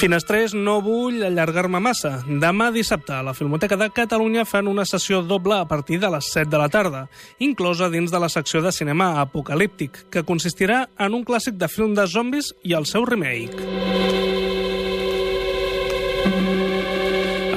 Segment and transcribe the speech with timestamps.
[0.00, 2.22] Finestrers, no vull allargar-me massa.
[2.24, 6.30] Demà dissabte a la Filmoteca de Catalunya fan una sessió doble a partir de les
[6.32, 7.02] 7 de la tarda,
[7.38, 11.92] inclosa dins de la secció de cinema apocalíptic, que consistirà en un clàssic de film
[11.92, 14.29] de zombis i el seu remake.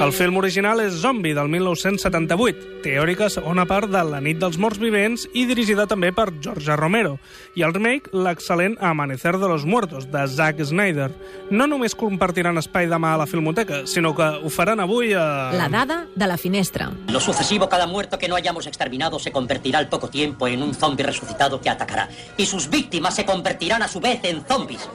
[0.04, 4.76] El film original és Zombie, del 1978, teòrica segona part de La nit dels morts
[4.76, 7.14] vivents i dirigida també per George Romero.
[7.56, 11.08] I el remake, l'excel·lent Amanecer de los Muertos, de Zack Snyder.
[11.48, 15.24] No només compartiran espai demà a la Filmoteca, sinó que ho faran avui a...
[15.56, 16.90] La dada de la finestra.
[17.08, 20.74] Lo sucesivo, cada muerto que no hayamos exterminado se convertirá al poco tiempo en un
[20.74, 22.10] zombie resucitado que atacará.
[22.36, 24.86] Y sus víctimas se convertirán a su vez en zombies.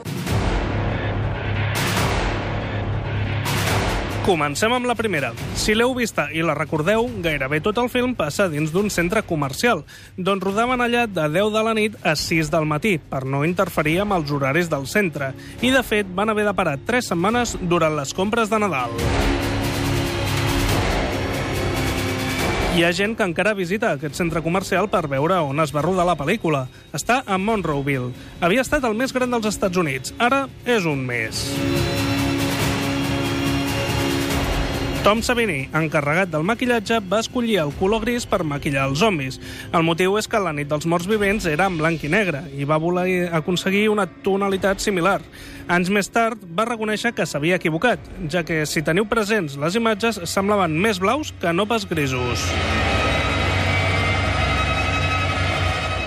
[4.20, 5.30] Comencem amb la primera.
[5.56, 9.80] Si l'heu vista i la recordeu, gairebé tot el film passa dins d'un centre comercial,
[10.20, 14.02] d'on rodaven allà de 10 de la nit a 6 del matí, per no interferir
[14.04, 15.32] amb els horaris del centre.
[15.64, 18.92] I, de fet, van haver de parar 3 setmanes durant les compres de Nadal.
[22.76, 26.04] Hi ha gent que encara visita aquest centre comercial per veure on es va rodar
[26.06, 26.66] la pel·lícula.
[26.92, 28.12] Està a Monroeville.
[28.44, 30.14] Havia estat el més gran dels Estats Units.
[30.20, 31.44] Ara és un més.
[35.00, 39.38] Tom Savini, encarregat del maquillatge, va escollir el color gris per maquillar els zombis.
[39.72, 42.68] El motiu és que la nit dels morts vivents era en blanc i negre i
[42.68, 45.22] va voler aconseguir una tonalitat similar.
[45.72, 50.20] Anys més tard va reconèixer que s'havia equivocat, ja que si teniu presents les imatges
[50.28, 52.44] semblaven més blaus que no pas grisos.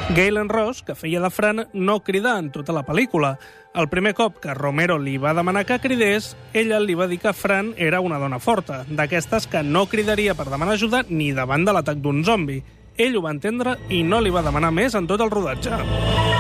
[0.10, 3.38] Galen Ross, que feia de Fran, no crida en tota la pel·lícula.
[3.74, 7.34] El primer cop que Romero li va demanar que cridés, ella li va dir que
[7.34, 11.74] Fran era una dona forta, d'aquestes que no cridaria per demanar ajuda ni davant de
[11.74, 12.62] l'atac d'un zombi.
[12.98, 16.33] Ell ho va entendre i no li va demanar més en tot el rodatge.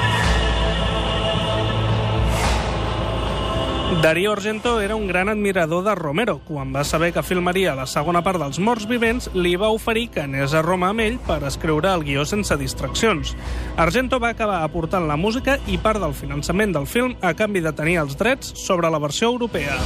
[4.02, 6.40] Darío Argento era un gran admirador de Romero.
[6.47, 10.23] Quan va saber que filmaria la segona part dels Morts Vivents, li va oferir que
[10.23, 13.35] anés a Roma amb ell per escriure el guió sense distraccions.
[13.78, 17.75] Argento va acabar aportant la música i part del finançament del film a canvi de
[17.75, 19.79] tenir els drets sobre la versió europea.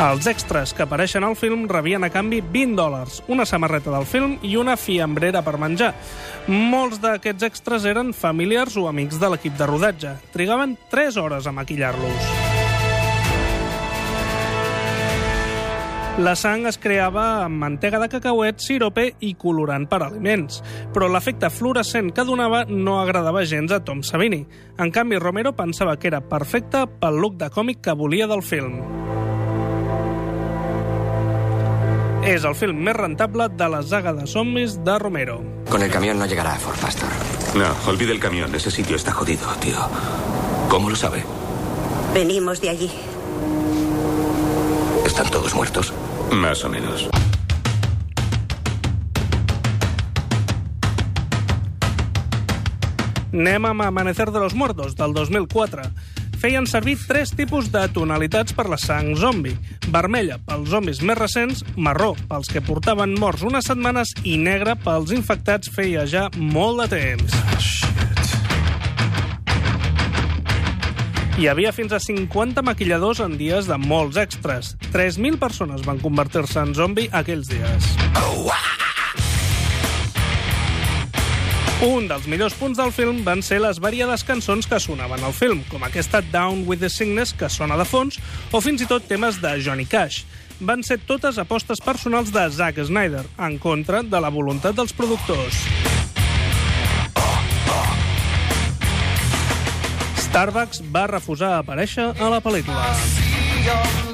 [0.00, 4.38] Els extras que apareixen al film rebien a canvi 20 dòlars, una samarreta del film
[4.40, 5.90] i una fiambrera per menjar.
[6.48, 10.14] Molts d'aquests extras eren familiars o amics de l'equip de rodatge.
[10.32, 12.30] Trigaven 3 hores a maquillar-los.
[16.24, 20.62] La sang es creava amb mantega de cacauet, sirope i colorant per aliments,
[20.96, 24.46] però l'efecte fluorescent que donava no agradava gens a Tom Savini.
[24.80, 28.99] En canvi, Romero pensava que era perfecte pel look de còmic que volia del film.
[32.30, 35.40] És el film més rentable de la saga de zombis de Romero.
[35.68, 37.08] Con el camión no llegará a Fort Pastor.
[37.58, 38.54] No, olvide el camión.
[38.54, 39.76] Ese sitio está jodido, tío.
[40.68, 41.24] ¿Cómo lo sabe?
[42.14, 42.90] Venimos de allí.
[45.04, 45.92] ¿Están todos muertos?
[46.30, 47.10] Más o menos.
[53.32, 55.82] Anem amb Amanecer de los Muertos, del 2004.
[56.40, 59.52] Feien servir tres tipus de tonalitats per la sang zombi.
[59.92, 65.12] Vermella pels zombis més recents, marró pels que portaven morts unes setmanes i negra pels
[65.12, 67.36] infectats feia ja molt de temps.
[71.40, 74.74] Hi havia fins a 50 maquilladors en dies de molts extras.
[74.92, 77.92] 3.000 persones van convertir-se en zombi aquells dies.
[81.80, 85.62] Un dels millors punts del film van ser les variades cançons que sonaven al film,
[85.70, 88.18] com aquesta Down with the Sickness, que sona de fons,
[88.52, 90.26] o fins i tot temes de Johnny Cash.
[90.60, 95.64] Van ser totes apostes personals de Zack Snyder, en contra de la voluntat dels productors.
[100.28, 104.09] Starbucks va refusar aparèixer a la pel·lícula.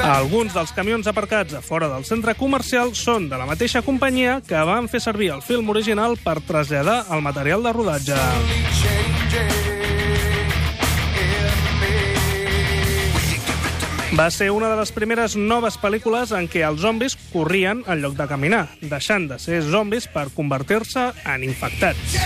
[0.00, 4.60] Alguns dels camions aparcats a fora del centre comercial són de la mateixa companyia que
[4.64, 8.16] van fer servir el film original per traslladar el material de rodatge.
[14.16, 18.16] Va ser una de les primeres noves pel·lícules en què els zombis corrien en lloc
[18.18, 22.18] de caminar, deixant de ser zombis per convertir-se en infectats.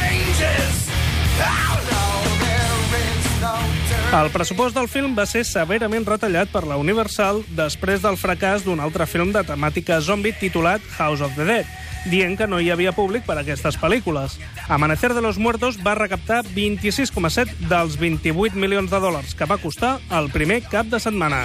[4.13, 8.83] El pressupost del film va ser severament retallat per la Universal després del fracàs d'un
[8.83, 11.67] altre film de temàtica zombi titulat House of the Dead,
[12.11, 14.39] dient que no hi havia públic per a aquestes pel·lícules.
[14.69, 19.99] Amanecer de los Muertos va recaptar 26,7 dels 28 milions de dòlars que va costar
[20.11, 21.43] el primer cap de setmana.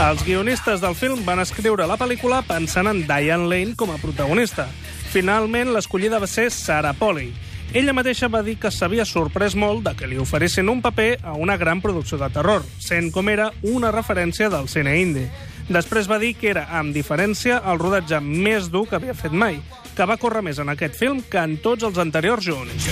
[0.00, 4.68] Els guionistes del film van escriure la pel·lícula pensant en Diane Lane com a protagonista.
[5.10, 7.32] Finalment, l'escollida va ser Sarah Polley.
[7.72, 11.36] Ella mateixa va dir que s'havia sorprès molt de que li oferissin un paper a
[11.38, 15.22] una gran producció de terror, sent com era una referència del cine indi.
[15.70, 19.60] Després va dir que era, amb diferència, el rodatge més dur que havia fet mai,
[19.94, 22.90] que va córrer més en aquest film que en tots els anteriors junts.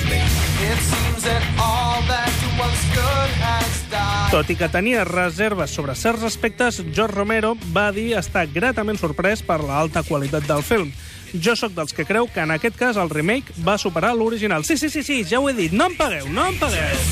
[4.28, 9.40] Tot i que tenia reserves sobre certs aspectes, George Romero va dir estar gratament sorprès
[9.43, 10.93] per la alta qualitat del film.
[11.32, 14.64] Jo sóc dels que creu que en aquest cas el remake va superar l'original.
[14.64, 17.02] Sí, sí, sí, sí, ja ho he dit, no em pagueu, no em pagueu.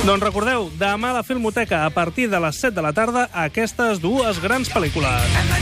[0.00, 4.00] Doncs recordeu, demà a la Filmoteca, a partir de les 7 de la tarda, aquestes
[4.00, 5.59] dues grans pel·lícules.